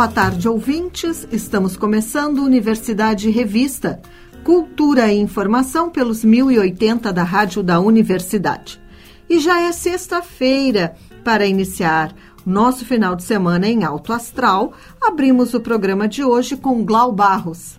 [0.00, 1.28] Boa tarde, ouvintes.
[1.30, 4.00] Estamos começando Universidade Revista,
[4.42, 8.80] Cultura e Informação pelos 1080 da Rádio da Universidade.
[9.28, 10.96] E já é sexta-feira.
[11.22, 12.14] Para iniciar
[12.50, 17.78] nosso final de semana em alto astral, abrimos o programa de hoje com Glau Barros.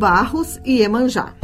[0.00, 1.34] Barros e Emanjá.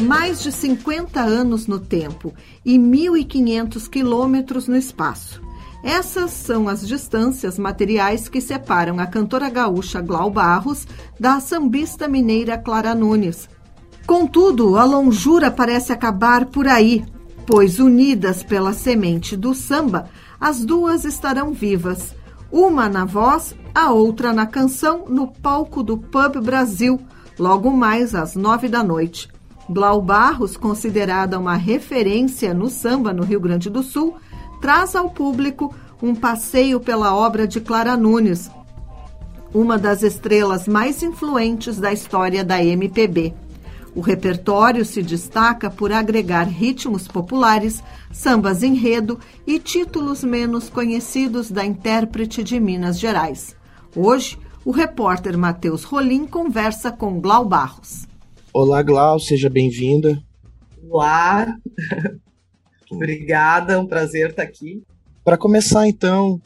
[0.00, 2.32] Mais de 50 anos no tempo
[2.64, 5.42] e 1.500 quilômetros no espaço.
[5.82, 10.86] Essas são as distâncias materiais que separam a cantora gaúcha Glau Barros
[11.20, 13.46] da sambista mineira Clara Nunes.
[14.06, 17.04] Contudo, a longura parece acabar por aí,
[17.46, 20.08] pois unidas pela semente do samba,
[20.40, 22.14] as duas estarão vivas
[22.54, 27.00] uma na voz, a outra na canção, no palco do Pub Brasil,
[27.38, 29.28] logo mais às nove da noite.
[29.68, 34.16] Blau Barros, considerada uma referência no samba no Rio Grande do Sul,
[34.60, 38.50] traz ao público um passeio pela obra de Clara Nunes,
[39.54, 43.34] uma das estrelas mais influentes da história da MPB.
[43.94, 47.82] O repertório se destaca por agregar ritmos populares,
[48.12, 53.54] sambas enredo e títulos menos conhecidos da intérprete de Minas Gerais.
[53.94, 58.06] Hoje, o repórter Matheus Rolim conversa com Glau Barros.
[58.52, 60.22] Olá, Glau, seja bem-vinda.
[60.88, 61.54] Olá,
[62.90, 64.82] obrigada, é um prazer estar aqui.
[65.22, 66.40] Para começar, então,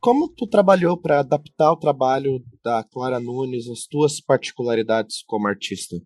[0.00, 5.96] como tu trabalhou para adaptar o trabalho da Clara Nunes às tuas particularidades como artista?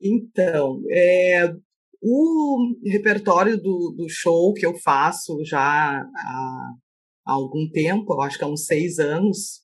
[0.00, 1.54] Então, é,
[2.00, 6.06] o repertório do, do show que eu faço já há,
[7.26, 9.63] há algum tempo, acho que há uns seis anos,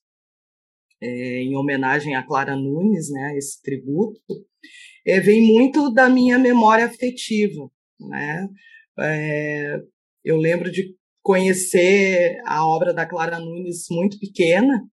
[1.01, 4.21] é, em homenagem a Clara Nunes, né, esse tributo,
[5.05, 7.69] é, vem muito da minha memória afetiva,
[7.99, 8.47] né?
[8.99, 9.79] É,
[10.23, 14.87] eu lembro de conhecer a obra da Clara Nunes muito pequena,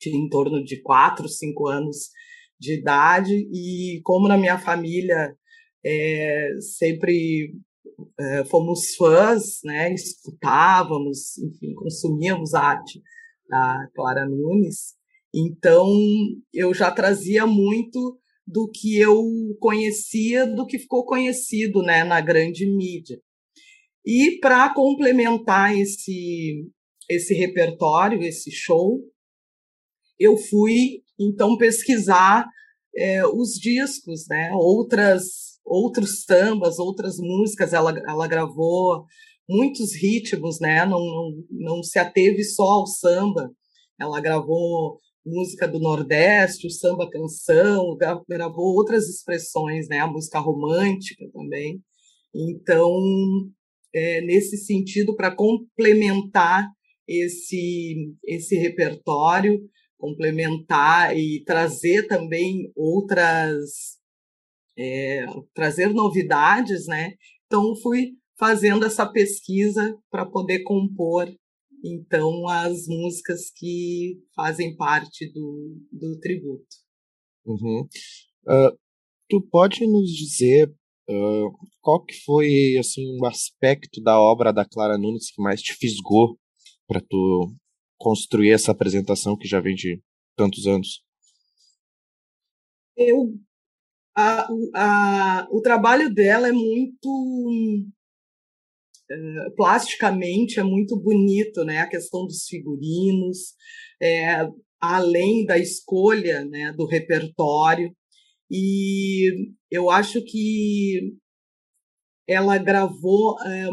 [0.00, 2.10] de em torno de quatro, cinco anos
[2.60, 5.34] de idade, e como na minha família
[5.84, 7.52] é, sempre
[8.18, 13.02] é, fomos fãs, né, escutávamos, enfim, consumíamos a arte
[13.48, 14.97] da Clara Nunes,
[15.46, 15.86] então
[16.52, 19.22] eu já trazia muito do que eu
[19.60, 23.20] conhecia, do que ficou conhecido né, na grande mídia.
[24.04, 26.66] E para complementar esse,
[27.10, 29.00] esse repertório, esse show,
[30.18, 32.48] eu fui então pesquisar
[32.96, 34.50] é, os discos, né?
[34.54, 37.72] Outras, outros sambas, outras músicas.
[37.72, 39.04] Ela, ela gravou
[39.48, 40.84] muitos ritmos, né?
[40.84, 43.50] Não, não, não se ateve só ao samba.
[44.00, 44.98] Ela gravou
[45.28, 47.96] música do Nordeste, o samba canção,
[48.28, 50.00] gravou outras expressões, né?
[50.00, 51.82] A música romântica também.
[52.34, 52.92] Então,
[53.92, 56.66] é, nesse sentido, para complementar
[57.06, 59.60] esse, esse repertório,
[59.98, 63.98] complementar e trazer também outras,
[64.76, 67.14] é, trazer novidades, né?
[67.46, 71.28] Então, fui fazendo essa pesquisa para poder compor
[71.84, 76.66] então as músicas que fazem parte do, do tributo.
[77.46, 77.88] Uhum.
[78.46, 78.78] Uh,
[79.28, 80.72] tu pode nos dizer
[81.10, 85.72] Uh, qual que foi assim um aspecto da obra da Clara Nunes que mais te
[85.72, 86.38] fisgou
[86.86, 87.54] para tu
[87.96, 90.02] construir essa apresentação que já vem de
[90.36, 91.02] tantos anos?
[92.94, 93.34] Eu,
[94.14, 97.86] a, a, o trabalho dela é muito
[99.10, 101.80] uh, plasticamente é muito bonito, né?
[101.80, 103.54] A questão dos figurinos,
[104.00, 104.46] é,
[104.80, 107.94] além da escolha, né, do repertório.
[108.50, 109.30] E
[109.70, 111.14] eu acho que
[112.26, 113.68] ela gravou é,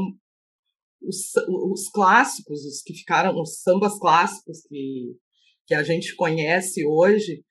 [1.02, 1.32] os,
[1.72, 5.16] os, clássicos, os que ficaram, os sambas clássicos que,
[5.68, 7.44] que a gente conhece hoje,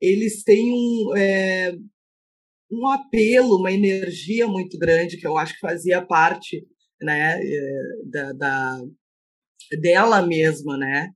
[0.00, 1.72] eles têm um, é,
[2.70, 6.66] um apelo, uma energia muito grande que eu acho que fazia parte
[7.00, 8.80] né, é, da, da
[9.80, 11.10] dela mesma, né?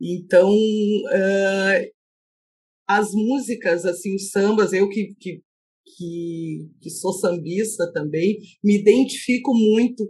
[0.00, 1.92] Então, uh,
[2.88, 5.42] as músicas, assim, os sambas, eu que, que,
[5.96, 10.08] que, que sou sambista também, me identifico muito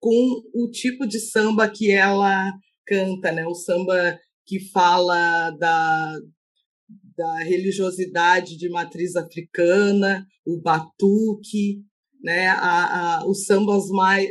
[0.00, 2.52] com o tipo de samba que ela
[2.86, 3.46] canta, né?
[3.46, 6.18] O samba que fala da,
[7.16, 11.82] da religiosidade de matriz africana, o batuque,
[12.22, 12.48] né?
[12.48, 14.28] A, a, os sambas mais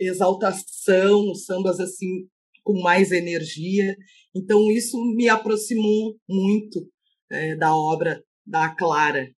[0.00, 2.26] exaltação, sambas assim
[2.64, 3.96] com mais energia.
[4.34, 6.88] Então isso me aproximou muito
[7.30, 9.30] é, da obra da Clara.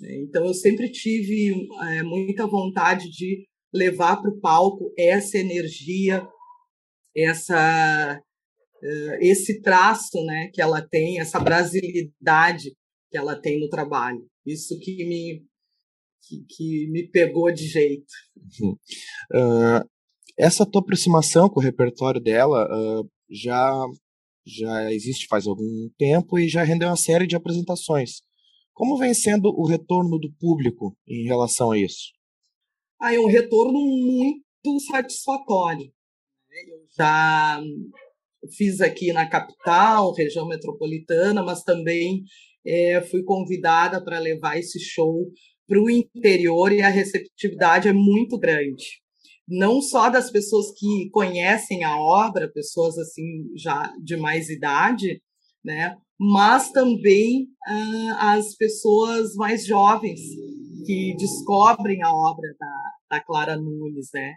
[0.00, 6.26] Então, eu sempre tive é, muita vontade de levar para o palco essa energia,
[7.16, 8.20] essa
[9.20, 12.76] esse traço né, que ela tem, essa brasilidade
[13.10, 14.26] que ela tem no trabalho.
[14.44, 15.44] Isso que me,
[16.20, 18.12] que, que me pegou de jeito.
[19.32, 19.88] Uh,
[20.38, 23.86] essa tua aproximação com o repertório dela uh, já
[24.44, 28.22] já existe faz algum tempo e já rendeu uma série de apresentações.
[28.72, 32.10] Como vem sendo o retorno do público em relação a isso?
[33.00, 35.92] Ah, é um retorno muito satisfatório.
[36.66, 37.60] Eu já
[38.56, 42.24] fiz aqui na capital, região metropolitana, mas também
[42.66, 45.30] é, fui convidada para levar esse show
[45.68, 49.01] para o interior e a receptividade é muito grande
[49.48, 55.20] não só das pessoas que conhecem a obra, pessoas assim já de mais idade,
[55.64, 60.20] né, mas também ah, as pessoas mais jovens
[60.84, 64.34] que descobrem a obra da, da Clara Nunes, né?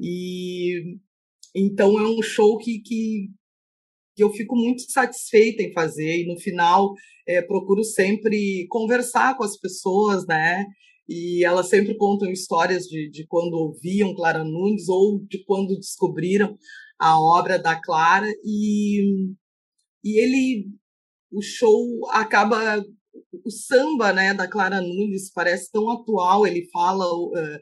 [0.00, 0.98] E
[1.54, 3.30] então é um show que, que
[4.18, 6.92] eu fico muito satisfeita em fazer, e no final
[7.26, 10.66] é, procuro sempre conversar com as pessoas, né?
[11.08, 16.56] E elas sempre contam histórias de, de quando ouviam Clara Nunes ou de quando descobriram
[16.98, 19.02] a obra da Clara, e,
[20.02, 20.66] e ele,
[21.30, 22.82] o show acaba
[23.44, 27.04] o samba né, da Clara Nunes parece tão atual, ele fala.
[27.06, 27.58] Uh,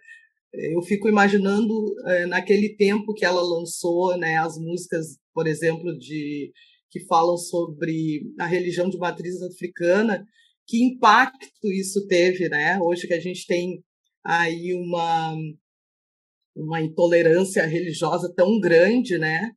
[0.53, 6.53] eu fico imaginando uh, naquele tempo que ela lançou né, as músicas, por exemplo, de
[6.91, 10.27] que falam sobre a religião de matriz africana,
[10.73, 12.81] que impacto isso teve, né?
[12.81, 13.85] Hoje que a gente tem
[14.25, 15.35] aí uma
[16.57, 19.51] uma intolerância religiosa tão grande, né?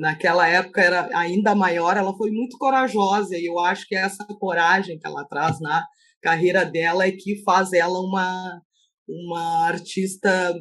[0.00, 4.98] naquela época era ainda maior, ela foi muito corajosa e eu acho que essa coragem
[4.98, 5.82] que ela traz na
[6.20, 8.62] carreira dela é que faz ela uma
[9.08, 10.54] uma artista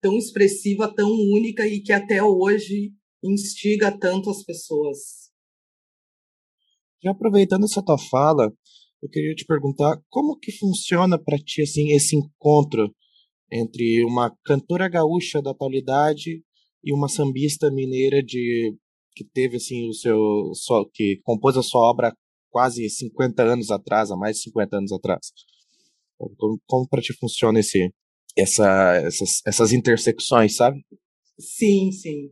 [0.00, 5.30] tão expressiva, tão única e que até hoje instiga tanto as pessoas.
[7.02, 8.52] Já aproveitando essa tua fala,
[9.02, 12.90] eu queria te perguntar como que funciona para ti assim esse encontro
[13.52, 16.42] entre uma cantora gaúcha da atualidade
[16.82, 18.74] e uma sambista mineira de
[19.14, 22.12] que teve assim o seu só que compôs a sua obra
[22.50, 25.32] quase 50 anos atrás, há mais de 50 anos atrás.
[26.16, 27.92] Como, como para ti funciona esse
[28.36, 30.82] essa essas, essas intersecções, sabe?
[31.38, 32.30] Sim, sim.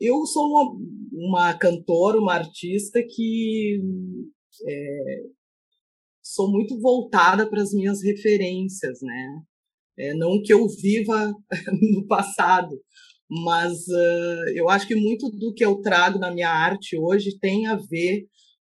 [0.00, 0.78] Eu sou uma,
[1.12, 3.80] uma cantora, uma artista que
[4.66, 5.22] é,
[6.34, 9.42] sou muito voltada para as minhas referências, né?
[9.98, 11.32] É, não que eu viva
[11.92, 12.80] no passado,
[13.28, 17.66] mas uh, eu acho que muito do que eu trago na minha arte hoje tem
[17.66, 18.26] a ver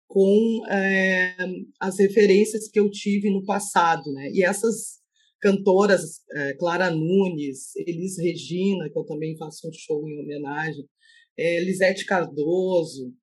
[0.07, 1.35] com é,
[1.79, 4.29] as referências que eu tive no passado, né?
[4.31, 5.01] E essas
[5.41, 10.85] cantoras, é, Clara Nunes, Elis Regina, que eu também faço um show em homenagem,
[11.37, 13.13] é, Lisete Cardoso,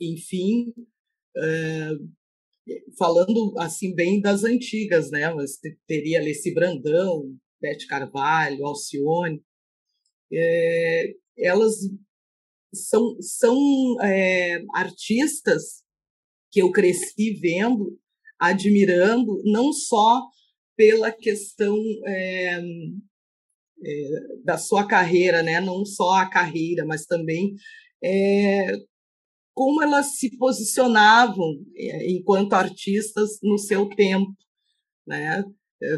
[0.00, 0.72] enfim,
[2.98, 5.32] falando assim bem das antigas, né?
[5.34, 9.42] Mas teria Alessi Brandão, Bete Carvalho, Alcione,
[10.32, 11.76] é, elas
[12.74, 13.56] são, são
[14.02, 15.82] é, artistas
[16.50, 17.98] que eu cresci vendo,
[18.38, 20.22] admirando, não só
[20.76, 21.76] pela questão
[22.06, 22.60] é,
[23.84, 24.10] é,
[24.44, 25.60] da sua carreira, né?
[25.60, 27.54] não só a carreira, mas também
[28.02, 28.72] é,
[29.54, 34.34] como elas se posicionavam é, enquanto artistas no seu tempo,
[35.06, 35.44] né?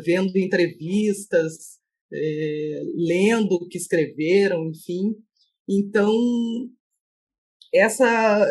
[0.02, 1.78] vendo entrevistas,
[2.12, 5.14] é, lendo o que escreveram, enfim.
[5.68, 6.12] Então,
[7.72, 8.46] essa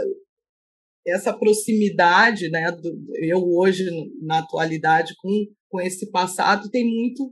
[1.05, 3.85] essa proximidade, né, do, eu hoje
[4.21, 7.29] na atualidade com, com esse passado tem muito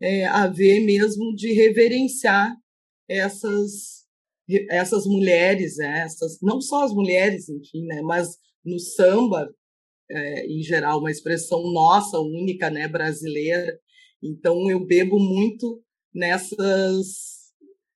[0.00, 2.52] é, a ver mesmo de reverenciar
[3.08, 4.01] essas
[4.70, 9.48] essas mulheres, né, essas não só as mulheres, enfim, né, mas no samba
[10.10, 13.78] é, em geral uma expressão nossa única, né, brasileira
[14.22, 15.82] então eu bebo muito
[16.14, 17.32] nessas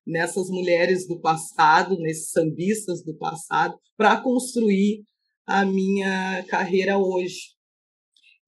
[0.05, 5.03] nessas mulheres do passado, nesses sambistas do passado, para construir
[5.45, 7.55] a minha carreira hoje.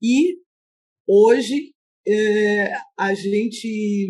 [0.02, 0.38] E
[1.06, 1.74] hoje
[2.08, 4.10] é, a gente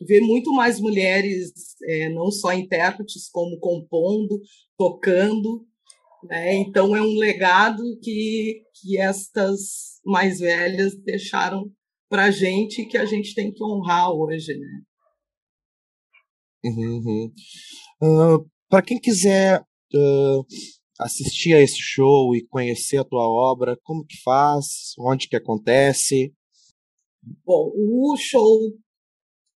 [0.00, 1.52] vê muito mais mulheres,
[1.84, 4.40] é, não só intérpretes, como compondo,
[4.76, 5.66] tocando.
[6.24, 6.54] Né?
[6.56, 11.70] Então é um legado que, que estas mais velhas deixaram
[12.08, 14.82] para a gente que a gente tem que honrar hoje, né?
[16.64, 17.32] Uhum.
[18.02, 18.46] Uh, uhum.
[18.68, 20.46] para quem quiser uh,
[20.98, 24.94] assistir a esse show e conhecer a tua obra, como que faz?
[24.98, 26.34] Onde que acontece?
[27.44, 28.58] Bom, o show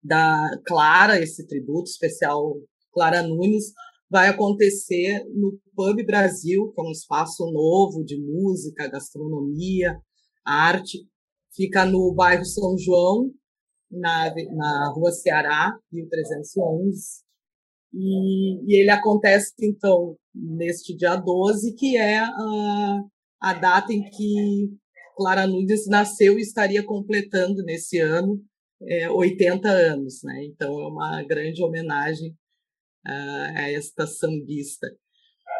[0.02, 2.56] da Clara, esse tributo especial
[2.92, 3.72] Clara Nunes,
[4.10, 9.98] vai acontecer no Pub Brasil, que é um espaço novo de música, gastronomia,
[10.44, 11.06] arte,
[11.58, 13.32] Fica no bairro São João,
[13.90, 17.24] na, na rua Ceará, 1311.
[17.92, 23.02] E, e ele acontece, então, neste dia 12, que é a,
[23.40, 24.70] a data em que
[25.16, 28.40] Clara Nunes nasceu e estaria completando nesse ano
[28.82, 30.22] é, 80 anos.
[30.22, 30.44] Né?
[30.44, 32.36] Então, é uma grande homenagem
[33.04, 34.88] a, a esta sambista.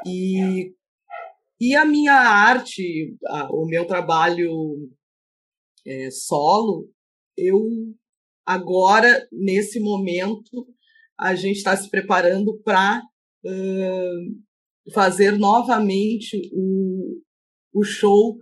[0.06, 0.74] E,
[1.60, 3.16] e a minha arte,
[3.50, 4.90] o meu trabalho
[5.86, 6.90] é, solo,
[7.36, 7.94] eu
[8.44, 10.66] agora, nesse momento,
[11.18, 13.02] a gente está se preparando para
[13.44, 17.20] uh, fazer novamente o,
[17.72, 18.38] o show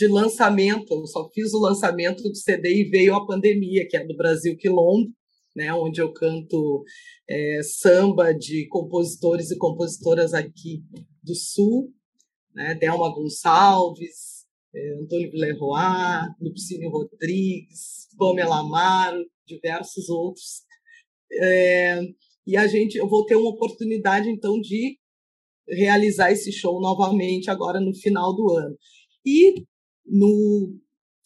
[0.00, 0.94] de lançamento.
[0.94, 4.56] Eu só fiz o lançamento do CD e veio a pandemia, que é do Brasil
[4.56, 5.12] Quilombo,
[5.54, 6.82] né, onde eu canto
[7.28, 10.82] é, samba de compositores e compositoras aqui
[11.22, 11.92] do Sul,
[12.54, 20.62] né, Delma Gonçalves, é, Antônio Villeroy, Lupicínio Rodrigues, Pamela Amaro, diversos outros.
[21.30, 22.00] É,
[22.46, 24.98] e a gente, eu vou ter uma oportunidade, então, de
[25.68, 28.76] realizar esse show novamente agora no final do ano.
[29.26, 29.66] E
[30.10, 30.76] no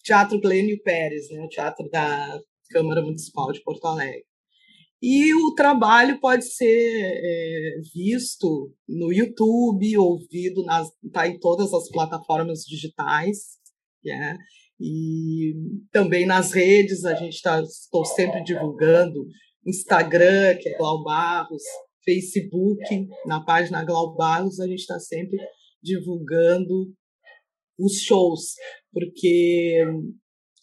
[0.02, 4.24] Teatro Glênio Pérez, né, o teatro da Câmara Municipal de Porto Alegre.
[5.02, 11.90] E o trabalho pode ser é, visto no YouTube, ouvido, nas, tá em todas as
[11.90, 13.58] plataformas digitais,
[14.04, 14.38] yeah,
[14.80, 15.54] e
[15.92, 19.26] também nas redes, a gente está estou sempre divulgando
[19.66, 21.62] Instagram, que é Glau Barros,
[22.04, 25.38] Facebook, na página Glau Barros, a gente está sempre
[25.82, 26.92] divulgando
[27.78, 28.54] os shows,
[28.92, 29.84] porque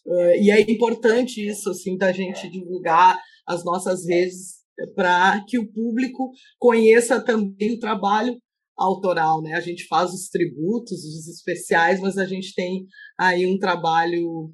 [0.06, 4.62] uh, e é importante isso assim da gente divulgar as nossas redes
[4.94, 8.36] para que o público conheça também o trabalho
[8.76, 9.54] autoral, né?
[9.54, 12.86] A gente faz os tributos, os especiais, mas a gente tem
[13.18, 14.50] aí um trabalho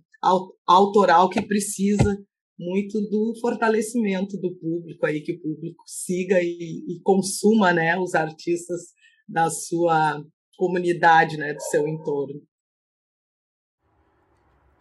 [0.66, 2.18] autoral que precisa
[2.58, 8.14] muito do fortalecimento do público aí que o público siga e, e consuma, né, os
[8.14, 8.80] artistas
[9.28, 10.20] da sua
[10.56, 12.42] comunidade, né, do seu entorno.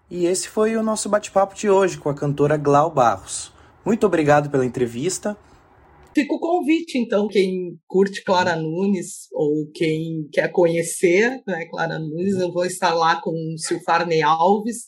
[0.10, 3.52] E esse foi o nosso bate-papo de hoje com a cantora Glau Barros.
[3.86, 5.38] Muito obrigado pela entrevista.
[6.16, 12.36] Fica o convite, então, quem curte Clara Nunes ou quem quer conhecer né, Clara Nunes,
[12.40, 14.86] eu vou estar lá com o Silfarney Alves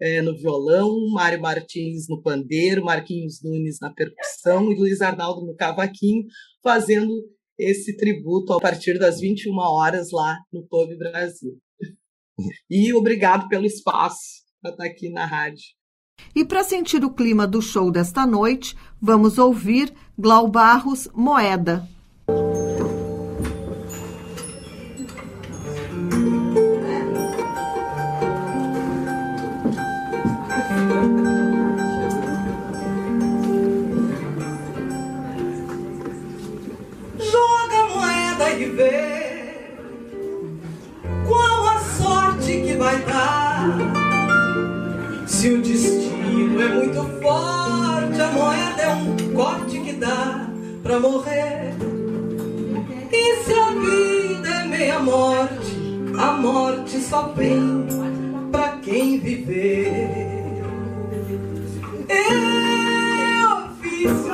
[0.00, 5.56] é, no violão, Mário Martins no pandeiro, Marquinhos Nunes na percussão e Luiz Arnaldo no
[5.56, 6.24] cavaquinho,
[6.62, 7.12] fazendo
[7.58, 11.58] esse tributo a partir das 21 horas lá no Pub Brasil.
[12.70, 15.64] E obrigado pelo espaço para estar aqui na rádio.
[16.34, 21.86] E para sentir o clima do show desta noite, vamos ouvir Glau Barros Moeda.
[45.42, 50.48] Se o destino é muito forte, a moeda é um corte que dá
[50.84, 51.74] pra morrer.
[53.10, 55.76] E se a vida é meia morte,
[56.16, 57.88] a morte só vem
[58.52, 60.62] pra quem viver.
[62.08, 64.31] Eu fiz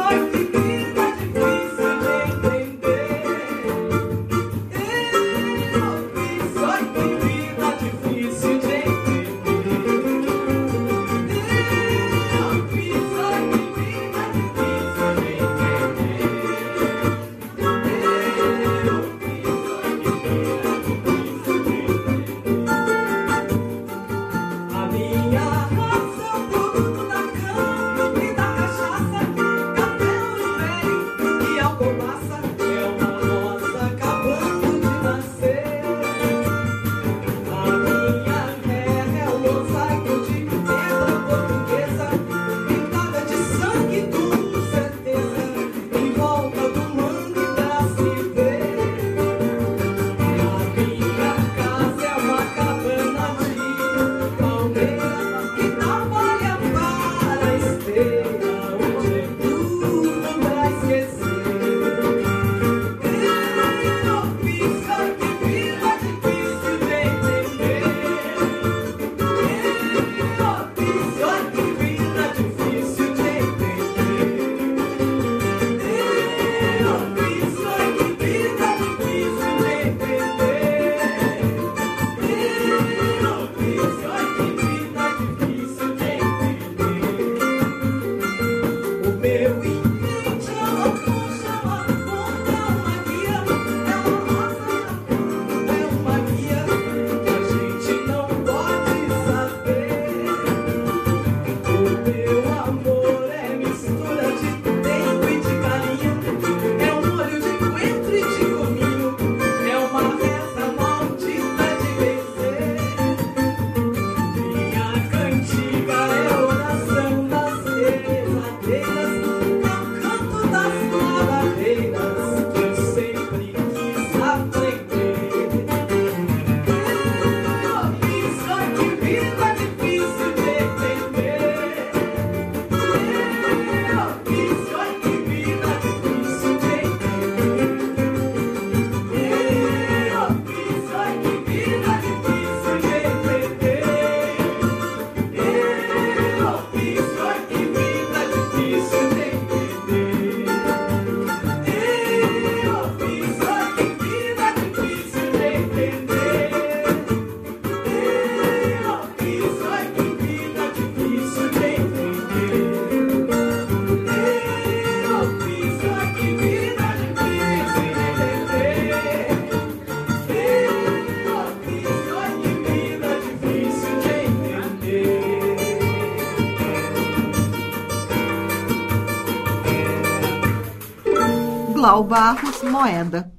[181.99, 183.33] Glau Barros Moeda.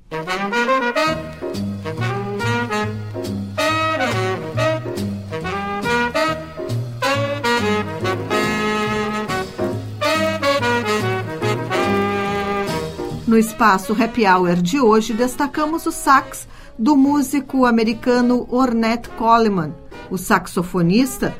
[13.25, 19.73] No espaço Happy Hour de hoje, destacamos o sax do músico americano Ornette Coleman.
[20.11, 21.33] O saxofonista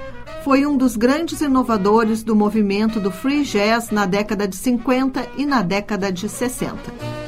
[0.49, 5.45] foi um dos grandes inovadores do movimento do free jazz na década de 50 e
[5.45, 7.18] na década de 60.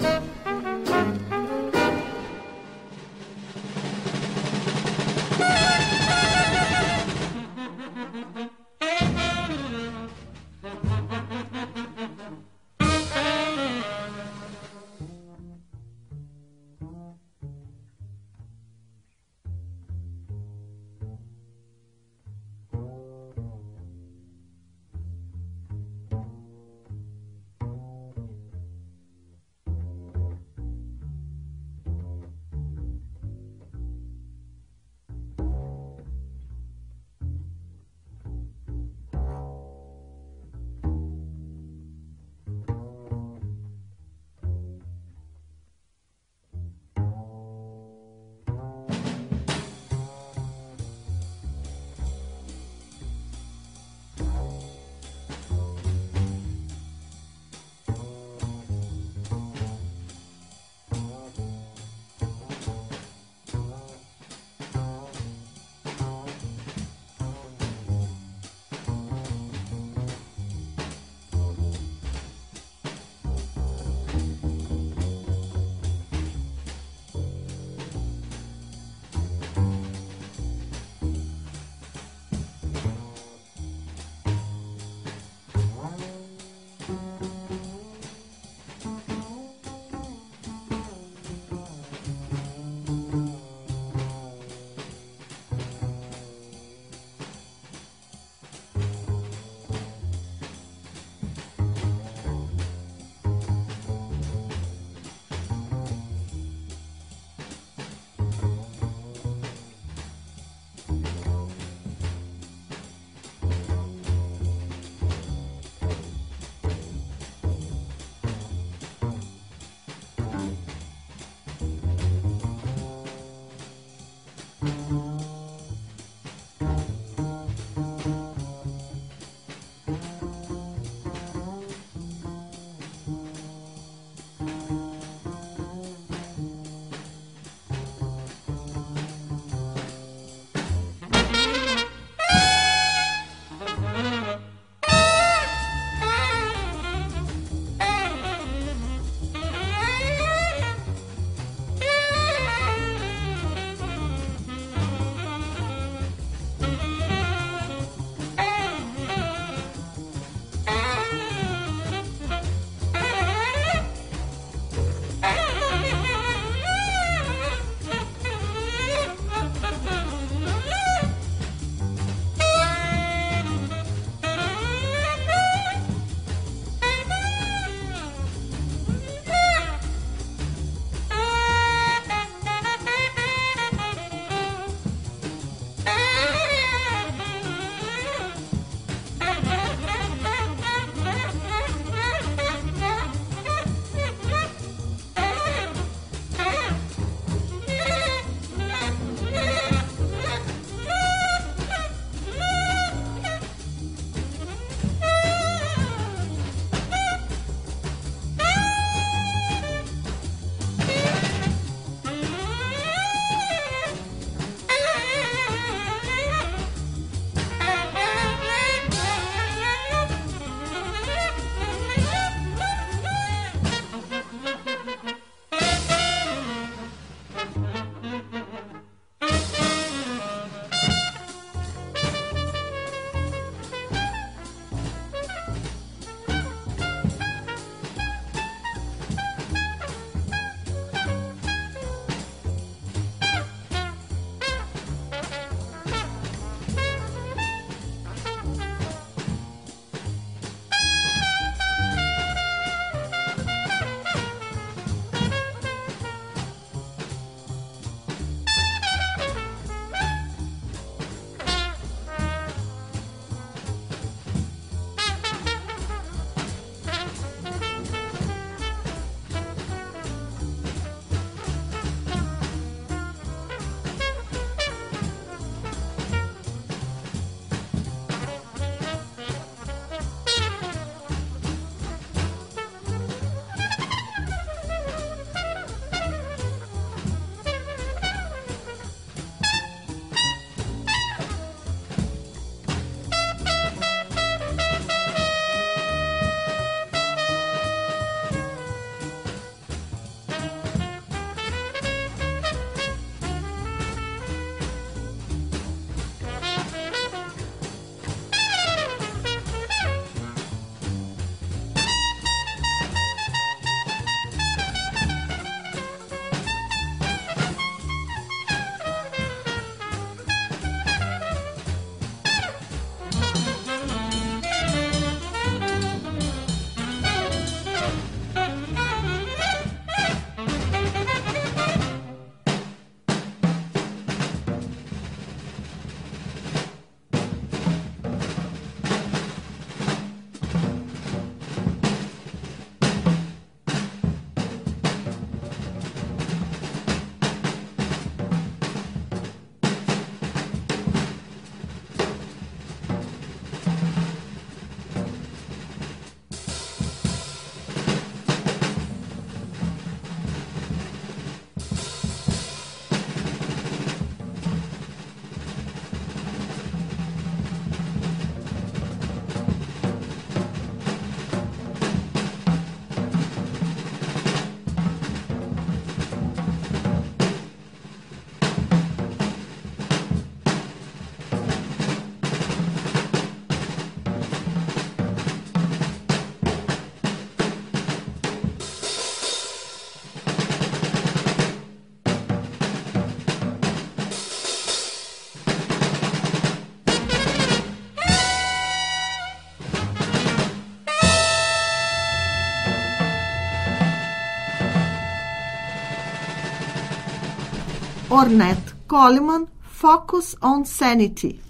[408.22, 411.42] Ornette Coleman, Focus on Sanity.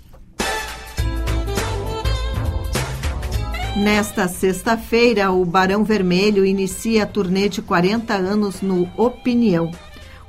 [3.76, 9.70] Nesta sexta-feira, o Barão Vermelho inicia a turnê de 40 anos no Opinião.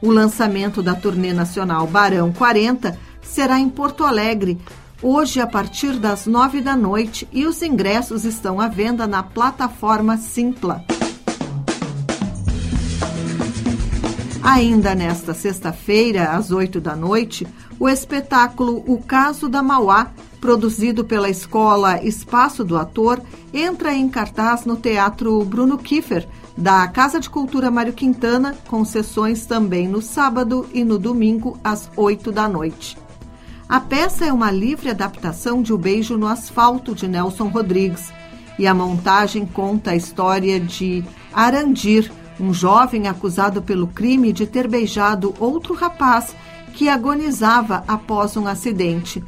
[0.01, 4.59] O lançamento da turnê nacional Barão 40 será em Porto Alegre,
[5.01, 10.17] hoje a partir das nove da noite, e os ingressos estão à venda na plataforma
[10.17, 10.85] Simpla.
[14.53, 17.47] Ainda nesta sexta-feira, às oito da noite,
[17.81, 20.11] o espetáculo O Caso da Mauá,
[20.43, 27.19] produzido pela escola Espaço do Ator, entra em cartaz no Teatro Bruno Kiefer, da Casa
[27.19, 32.47] de Cultura Mário Quintana, com sessões também no sábado e no domingo, às oito da
[32.47, 32.99] noite.
[33.67, 38.13] A peça é uma livre adaptação de O Beijo no Asfalto, de Nelson Rodrigues,
[38.59, 44.69] e a montagem conta a história de Arandir, um jovem acusado pelo crime de ter
[44.69, 46.35] beijado outro rapaz
[46.73, 49.23] que agonizava após um acidente.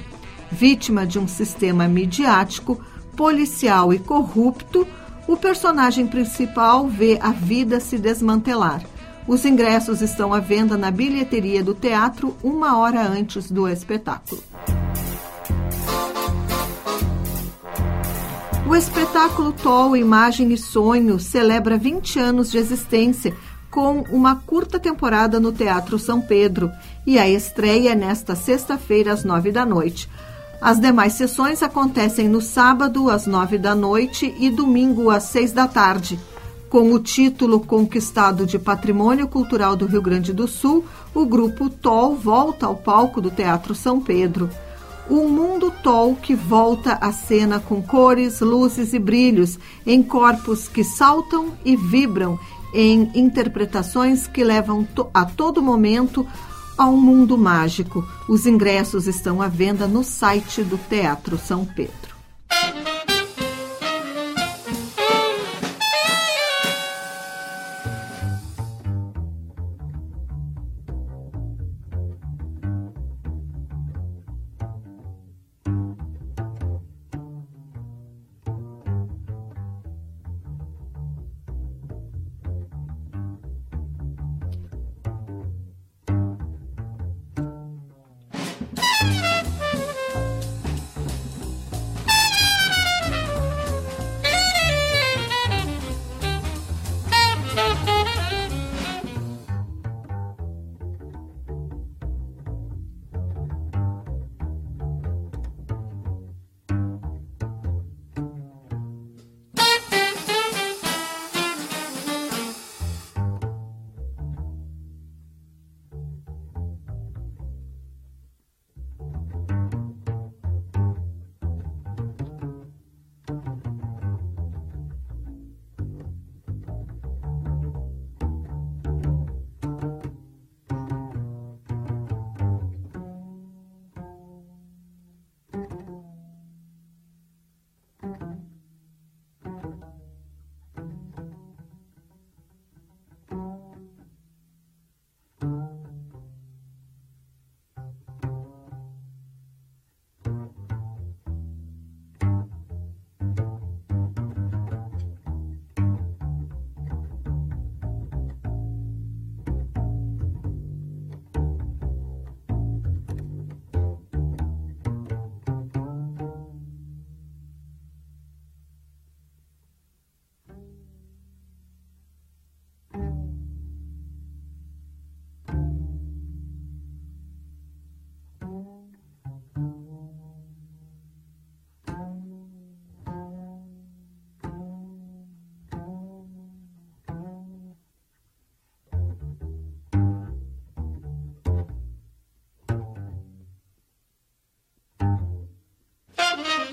[0.50, 2.80] Vítima de um sistema midiático,
[3.16, 4.86] policial e corrupto,
[5.26, 8.82] o personagem principal vê a vida se desmantelar.
[9.26, 14.42] Os ingressos estão à venda na bilheteria do teatro uma hora antes do espetáculo.
[18.66, 23.36] O espetáculo Tol Imagem e Sonho celebra 20 anos de existência
[23.70, 26.70] com uma curta temporada no Teatro São Pedro
[27.06, 30.08] e a estreia é nesta sexta-feira às nove da noite.
[30.62, 35.68] As demais sessões acontecem no sábado às nove da noite e domingo às seis da
[35.68, 36.18] tarde.
[36.70, 42.16] Com o título conquistado de Patrimônio Cultural do Rio Grande do Sul, o grupo TOL
[42.16, 44.48] volta ao palco do Teatro São Pedro
[45.08, 51.52] o mundo Tolk volta à cena com cores, luzes e brilhos, em corpos que saltam
[51.64, 52.38] e vibram,
[52.72, 56.26] em interpretações que levam a todo momento
[56.76, 58.04] a um mundo mágico.
[58.28, 62.03] Os ingressos estão à venda no site do Teatro São Pedro.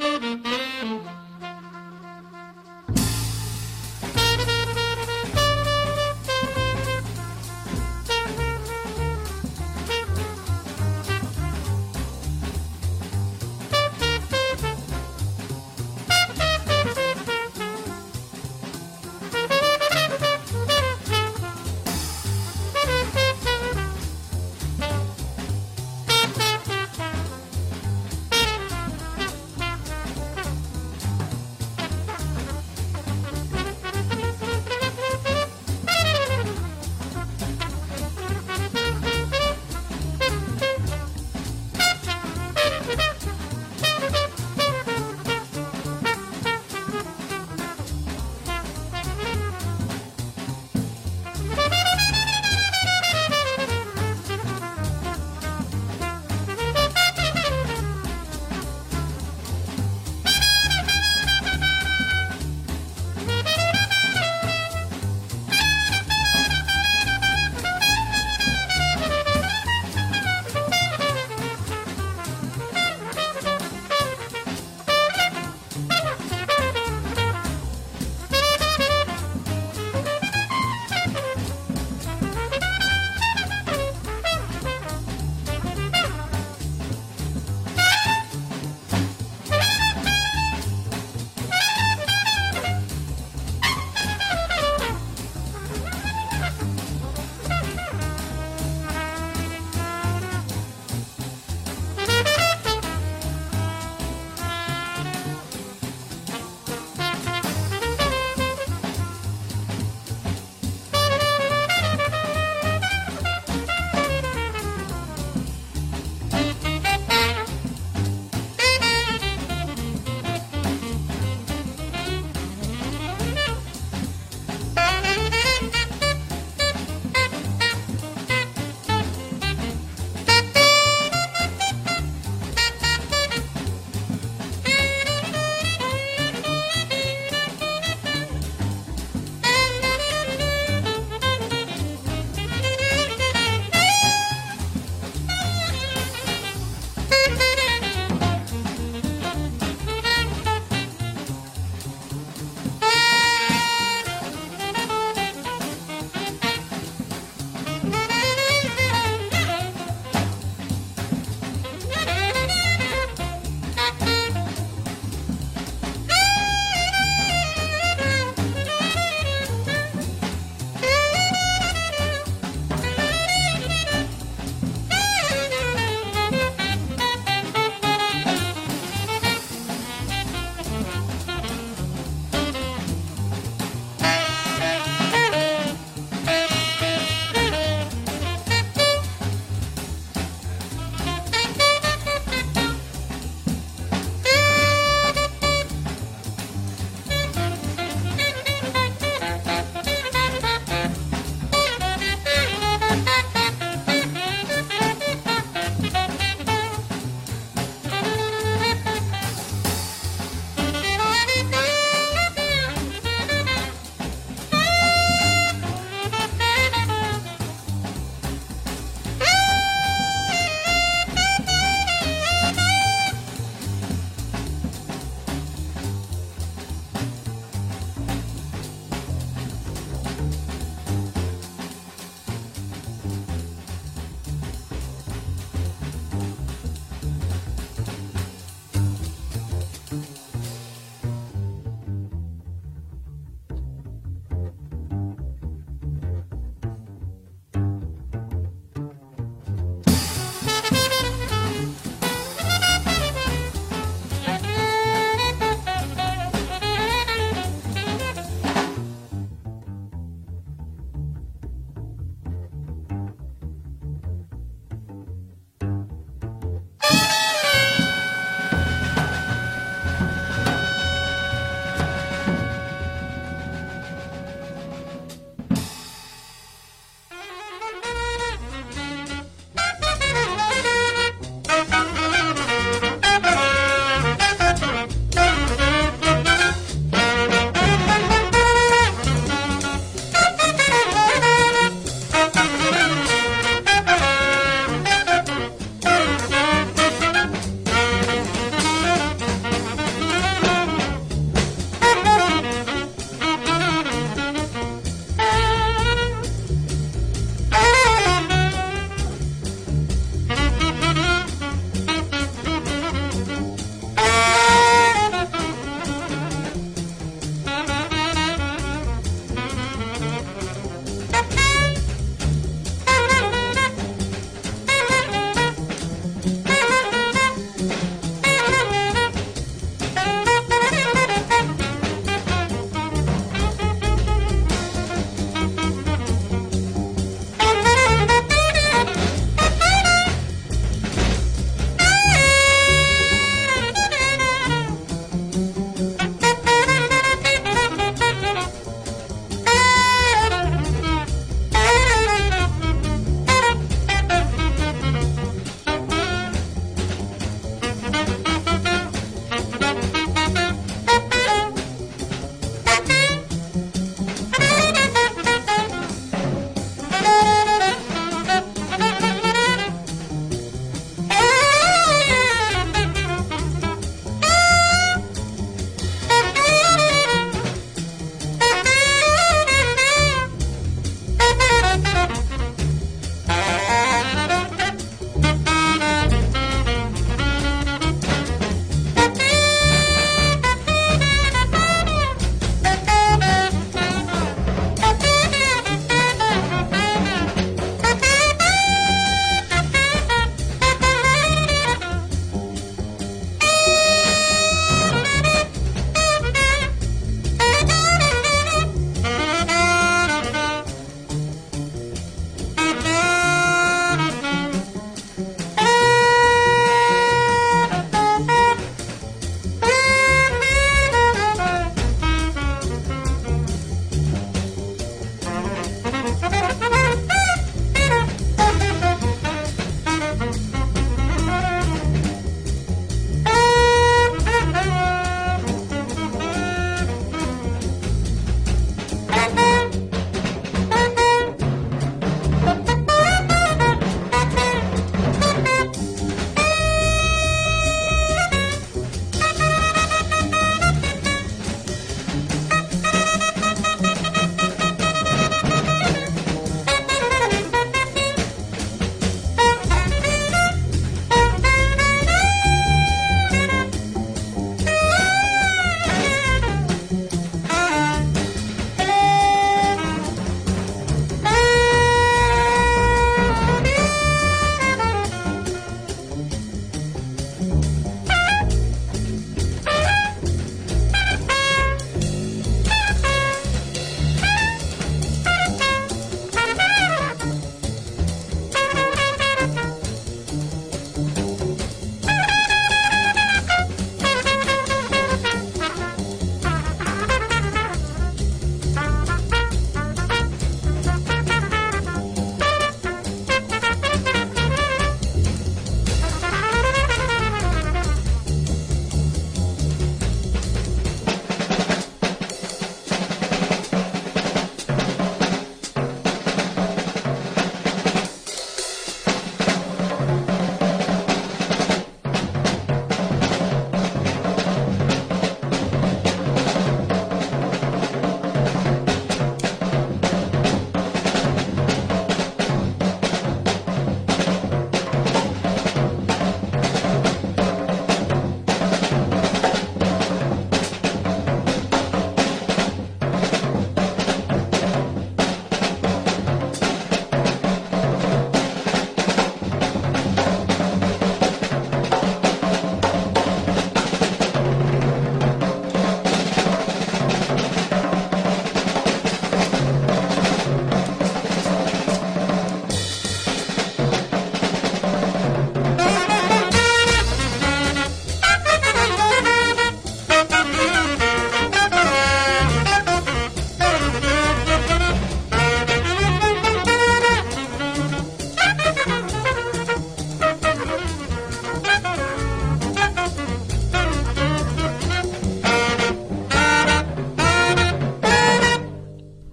[0.02, 0.41] Mm-hmm.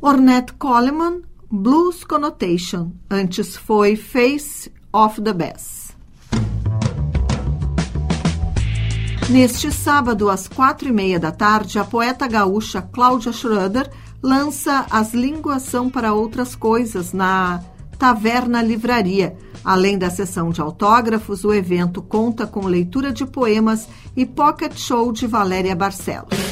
[0.08, 2.92] Ornette Coleman, Blues Connotation.
[3.10, 5.94] Antes foi Face of the Bass.
[9.28, 13.90] Neste sábado, às quatro e meia da tarde, a poeta gaúcha Cláudia Schroeder
[14.22, 17.62] lança As Línguas São para Outras Coisas na
[17.98, 19.36] Taverna Livraria.
[19.62, 23.86] Além da sessão de autógrafos, o evento conta com leitura de poemas
[24.16, 26.47] e pocket show de Valéria Barcelos.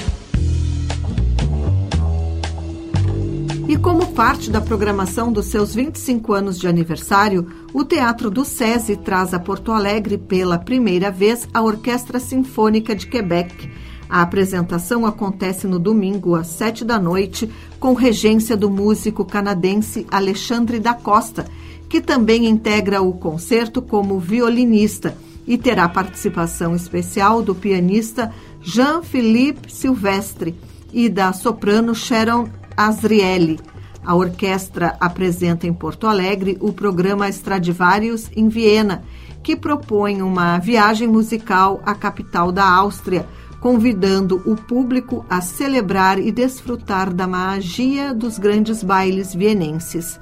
[3.69, 8.95] E como parte da programação dos seus 25 anos de aniversário, o Teatro do SESI
[8.95, 13.69] traz a Porto Alegre pela primeira vez a Orquestra Sinfônica de Quebec.
[14.09, 17.51] A apresentação acontece no domingo às sete da noite,
[17.81, 21.45] com regência do músico canadense Alexandre da Costa,
[21.89, 30.55] que também integra o concerto como violinista e terá participação especial do pianista Jean-Philippe Silvestre
[30.93, 33.59] e da soprano Sharon Azrieli.
[34.05, 39.03] A orquestra apresenta em Porto Alegre o programa Stradivarius em Viena,
[39.43, 43.27] que propõe uma viagem musical à capital da Áustria,
[43.61, 50.21] convidando o público a celebrar e desfrutar da magia dos grandes bailes vienenses.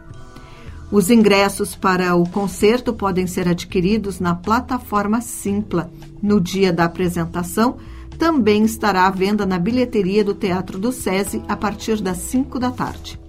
[0.90, 5.90] Os ingressos para o concerto podem ser adquiridos na plataforma Simpla.
[6.22, 7.76] No dia da apresentação,
[8.18, 12.70] também estará à venda na bilheteria do Teatro do SESI a partir das 5 da
[12.70, 13.23] tarde.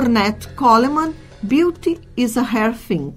[0.00, 3.12] Ornette Coleman, Beauty is a Hair Thing.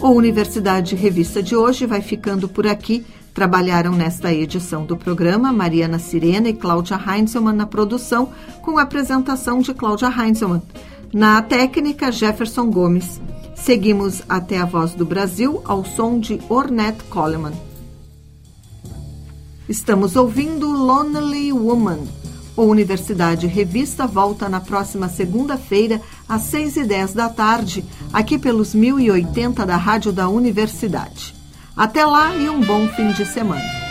[0.00, 3.06] O Universidade Revista de hoje vai ficando por aqui.
[3.32, 8.30] Trabalharam nesta edição do programa Mariana Sirena e Cláudia Heinzelmann na produção,
[8.62, 10.62] com a apresentação de Cláudia Heinzelmann.
[11.12, 13.20] Na técnica, Jefferson Gomes.
[13.54, 17.52] Seguimos até a Voz do Brasil ao som de Ornette Coleman.
[19.68, 22.06] Estamos ouvindo Lonely Woman.
[22.56, 28.74] O Universidade Revista volta na próxima segunda-feira, às 6 e 10 da tarde, aqui pelos
[28.74, 31.34] 1080 da Rádio da Universidade.
[31.76, 33.85] Até lá e um bom fim de semana.